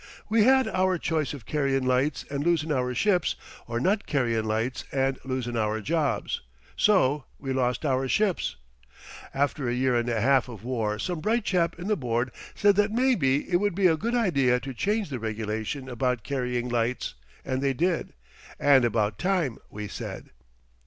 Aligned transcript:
We 0.29 0.45
had 0.45 0.67
our 0.67 0.97
choice 0.97 1.31
of 1.31 1.45
carryin' 1.45 1.85
lights 1.85 2.25
and 2.31 2.43
losin' 2.43 2.71
our 2.71 2.95
ships, 2.95 3.35
or 3.67 3.79
not 3.79 4.07
carryin' 4.07 4.45
lights 4.45 4.83
and 4.91 5.19
losin' 5.23 5.55
our 5.55 5.79
jobs. 5.79 6.41
So 6.75 7.25
we 7.37 7.53
lost 7.53 7.85
our 7.85 8.07
ships. 8.07 8.55
After 9.31 9.69
a 9.69 9.73
year 9.75 9.93
and 9.95 10.09
a 10.09 10.19
'alf 10.19 10.49
of 10.49 10.63
war 10.63 10.97
some 10.97 11.19
bright 11.19 11.45
chap 11.45 11.77
in 11.77 11.85
the 11.85 11.95
board 11.95 12.31
said 12.55 12.77
that 12.77 12.91
maybe 12.91 13.47
it 13.47 13.57
would 13.59 13.75
be 13.75 13.85
a 13.85 13.95
good 13.95 14.15
idea 14.15 14.59
to 14.61 14.73
change 14.73 15.11
the 15.11 15.19
regulation 15.19 15.87
about 15.87 16.23
carrying 16.23 16.67
lights, 16.67 17.13
and 17.45 17.61
they 17.61 17.73
did. 17.73 18.13
And 18.59 18.83
about 18.83 19.19
time, 19.19 19.59
we 19.69 19.87
said. 19.87 20.31